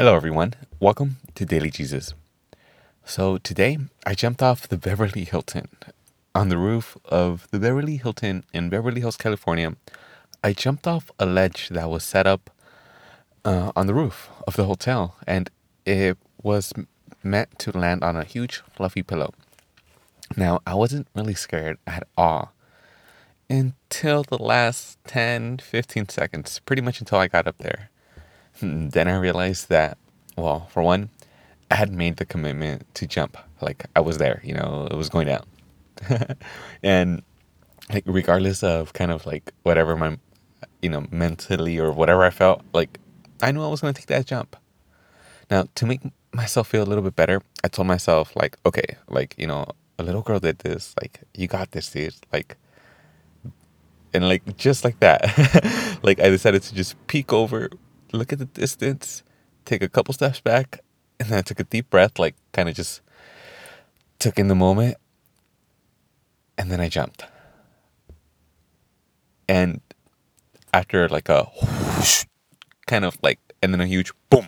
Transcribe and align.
Hello, 0.00 0.16
everyone. 0.16 0.54
Welcome 0.80 1.16
to 1.34 1.44
Daily 1.44 1.70
Jesus. 1.70 2.14
So, 3.04 3.36
today 3.36 3.76
I 4.06 4.14
jumped 4.14 4.42
off 4.42 4.66
the 4.66 4.78
Beverly 4.78 5.24
Hilton 5.24 5.68
on 6.34 6.48
the 6.48 6.56
roof 6.56 6.96
of 7.04 7.46
the 7.50 7.58
Beverly 7.58 7.98
Hilton 7.98 8.44
in 8.54 8.70
Beverly 8.70 9.02
Hills, 9.02 9.18
California. 9.18 9.76
I 10.42 10.54
jumped 10.54 10.86
off 10.86 11.10
a 11.18 11.26
ledge 11.26 11.68
that 11.68 11.90
was 11.90 12.02
set 12.02 12.26
up 12.26 12.48
uh, 13.44 13.72
on 13.76 13.88
the 13.88 13.92
roof 13.92 14.30
of 14.46 14.56
the 14.56 14.64
hotel, 14.64 15.16
and 15.26 15.50
it 15.84 16.16
was 16.42 16.72
meant 17.22 17.58
to 17.58 17.78
land 17.78 18.02
on 18.02 18.16
a 18.16 18.24
huge, 18.24 18.62
fluffy 18.74 19.02
pillow. 19.02 19.34
Now, 20.34 20.60
I 20.66 20.76
wasn't 20.76 21.08
really 21.14 21.34
scared 21.34 21.76
at 21.86 22.04
all 22.16 22.54
until 23.50 24.22
the 24.22 24.42
last 24.42 24.96
10, 25.04 25.58
15 25.58 26.08
seconds, 26.08 26.58
pretty 26.64 26.80
much 26.80 27.00
until 27.00 27.18
I 27.18 27.28
got 27.28 27.46
up 27.46 27.58
there. 27.58 27.90
Then 28.60 29.08
I 29.08 29.16
realized 29.16 29.68
that, 29.68 29.98
well, 30.36 30.66
for 30.70 30.82
one, 30.82 31.10
I 31.70 31.76
had 31.76 31.92
made 31.92 32.16
the 32.16 32.26
commitment 32.26 32.92
to 32.96 33.06
jump. 33.06 33.36
Like 33.60 33.86
I 33.94 34.00
was 34.00 34.18
there, 34.18 34.40
you 34.44 34.54
know, 34.54 34.88
it 34.90 34.96
was 34.96 35.08
going 35.08 35.26
down. 35.26 35.44
and 36.82 37.22
like 37.92 38.04
regardless 38.06 38.62
of 38.62 38.92
kind 38.92 39.10
of 39.10 39.26
like 39.26 39.52
whatever 39.62 39.96
my 39.96 40.18
you 40.82 40.88
know, 40.88 41.06
mentally 41.10 41.78
or 41.78 41.92
whatever 41.92 42.24
I 42.24 42.30
felt, 42.30 42.62
like 42.72 42.98
I 43.42 43.52
knew 43.52 43.62
I 43.62 43.68
was 43.68 43.80
gonna 43.80 43.92
take 43.92 44.06
that 44.06 44.26
jump. 44.26 44.56
Now 45.50 45.66
to 45.74 45.86
make 45.86 46.00
myself 46.32 46.68
feel 46.68 46.82
a 46.82 46.88
little 46.88 47.04
bit 47.04 47.16
better, 47.16 47.42
I 47.62 47.68
told 47.68 47.86
myself 47.86 48.34
like, 48.34 48.56
okay, 48.64 48.96
like, 49.08 49.34
you 49.36 49.46
know, 49.46 49.66
a 49.98 50.02
little 50.02 50.22
girl 50.22 50.40
did 50.40 50.60
this, 50.60 50.94
like, 51.00 51.20
you 51.34 51.46
got 51.46 51.72
this, 51.72 51.90
dude. 51.90 52.14
Like 52.32 52.56
and 54.12 54.28
like 54.28 54.56
just 54.56 54.84
like 54.84 55.00
that. 55.00 55.22
like 56.02 56.20
I 56.20 56.28
decided 56.28 56.62
to 56.62 56.74
just 56.74 56.94
peek 57.06 57.32
over, 57.32 57.70
look 58.12 58.32
at 58.32 58.38
the 58.38 58.46
distance, 58.46 59.22
take 59.64 59.82
a 59.82 59.88
couple 59.88 60.14
steps 60.14 60.40
back, 60.40 60.80
and 61.18 61.28
then 61.28 61.38
I 61.38 61.42
took 61.42 61.60
a 61.60 61.64
deep 61.64 61.90
breath, 61.90 62.18
like 62.18 62.34
kind 62.52 62.68
of 62.68 62.74
just 62.74 63.00
took 64.18 64.38
in 64.38 64.48
the 64.48 64.54
moment, 64.54 64.96
and 66.56 66.70
then 66.70 66.80
I 66.80 66.88
jumped. 66.88 67.24
And 69.48 69.80
after 70.72 71.08
like 71.08 71.28
a 71.28 71.44
whoosh, 71.44 72.24
kind 72.86 73.04
of 73.04 73.18
like, 73.22 73.40
and 73.62 73.72
then 73.72 73.80
a 73.80 73.86
huge 73.86 74.12
boom, 74.30 74.46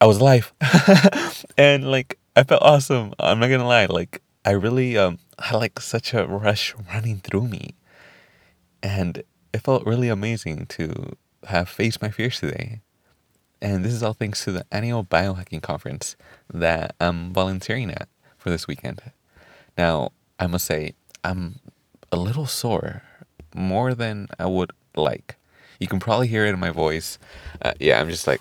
I 0.00 0.06
was 0.06 0.18
alive. 0.18 0.52
and 1.58 1.90
like, 1.90 2.18
I 2.36 2.44
felt 2.44 2.62
awesome. 2.62 3.14
I'm 3.18 3.40
not 3.40 3.48
gonna 3.48 3.66
lie. 3.66 3.86
Like, 3.86 4.22
I 4.44 4.52
really 4.52 4.96
um 4.96 5.18
had 5.38 5.56
like 5.56 5.80
such 5.80 6.14
a 6.14 6.26
rush 6.26 6.74
running 6.92 7.18
through 7.18 7.48
me. 7.48 7.74
And 8.82 9.22
it 9.58 9.64
felt 9.64 9.84
really 9.84 10.08
amazing 10.08 10.66
to 10.66 11.16
have 11.48 11.68
faced 11.68 12.00
my 12.00 12.10
fears 12.10 12.38
today. 12.38 12.80
And 13.60 13.84
this 13.84 13.92
is 13.92 14.04
all 14.04 14.12
thanks 14.12 14.44
to 14.44 14.52
the 14.52 14.64
annual 14.70 15.02
biohacking 15.02 15.62
conference 15.62 16.14
that 16.54 16.94
I'm 17.00 17.32
volunteering 17.32 17.90
at 17.90 18.08
for 18.36 18.50
this 18.50 18.68
weekend. 18.68 19.02
Now, 19.76 20.12
I 20.38 20.46
must 20.46 20.64
say, 20.64 20.94
I'm 21.24 21.58
a 22.12 22.16
little 22.16 22.46
sore, 22.46 23.02
more 23.52 23.94
than 23.94 24.28
I 24.38 24.46
would 24.46 24.70
like. 24.94 25.34
You 25.80 25.88
can 25.88 25.98
probably 25.98 26.28
hear 26.28 26.46
it 26.46 26.50
in 26.50 26.60
my 26.60 26.70
voice. 26.70 27.18
Uh, 27.60 27.72
yeah, 27.80 28.00
I'm 28.00 28.10
just 28.10 28.28
like, 28.28 28.40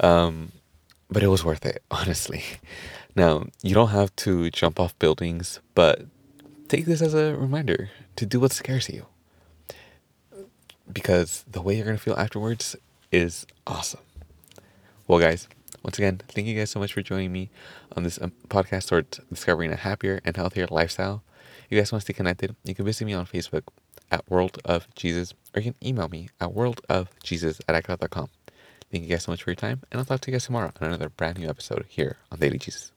um, 0.00 0.52
but 1.10 1.22
it 1.22 1.28
was 1.28 1.46
worth 1.46 1.64
it, 1.64 1.82
honestly. 1.90 2.44
Now, 3.16 3.46
you 3.62 3.74
don't 3.74 3.88
have 3.88 4.14
to 4.16 4.50
jump 4.50 4.78
off 4.78 4.98
buildings, 4.98 5.60
but 5.74 6.04
take 6.68 6.84
this 6.84 7.00
as 7.00 7.14
a 7.14 7.34
reminder 7.36 7.88
to 8.16 8.26
do 8.26 8.38
what 8.38 8.52
scares 8.52 8.90
you. 8.90 9.06
Because 10.92 11.44
the 11.50 11.62
way 11.62 11.76
you're 11.76 11.84
going 11.84 11.96
to 11.96 12.02
feel 12.02 12.14
afterwards 12.14 12.76
is 13.12 13.46
awesome. 13.66 14.00
Well, 15.06 15.18
guys, 15.18 15.48
once 15.82 15.98
again, 15.98 16.20
thank 16.28 16.46
you 16.46 16.56
guys 16.58 16.70
so 16.70 16.78
much 16.78 16.92
for 16.92 17.02
joining 17.02 17.32
me 17.32 17.50
on 17.96 18.02
this 18.02 18.20
um, 18.20 18.32
podcast 18.48 18.88
towards 18.88 19.20
discovering 19.30 19.72
a 19.72 19.76
happier 19.76 20.20
and 20.24 20.36
healthier 20.36 20.66
lifestyle. 20.70 21.22
If 21.64 21.72
you 21.72 21.78
guys 21.78 21.90
want 21.90 22.02
to 22.02 22.06
stay 22.06 22.12
connected, 22.12 22.54
you 22.64 22.74
can 22.74 22.84
visit 22.84 23.04
me 23.04 23.14
on 23.14 23.26
Facebook 23.26 23.62
at 24.10 24.28
World 24.28 24.58
of 24.64 24.92
Jesus, 24.94 25.34
or 25.54 25.62
you 25.62 25.72
can 25.72 25.88
email 25.88 26.08
me 26.08 26.28
at 26.40 26.50
worldofjesus 26.50 27.60
at 27.68 27.82
icloud.com. 27.82 28.28
Thank 28.90 29.04
you 29.04 29.10
guys 29.10 29.22
so 29.24 29.32
much 29.32 29.42
for 29.42 29.50
your 29.50 29.56
time, 29.56 29.82
and 29.90 30.00
I'll 30.00 30.04
talk 30.04 30.20
to 30.20 30.30
you 30.30 30.34
guys 30.34 30.46
tomorrow 30.46 30.72
on 30.80 30.88
another 30.88 31.08
brand 31.08 31.38
new 31.38 31.48
episode 31.48 31.86
here 31.88 32.18
on 32.30 32.38
Daily 32.40 32.58
Jesus. 32.58 32.92